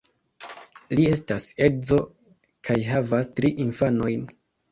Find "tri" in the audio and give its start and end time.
3.41-3.53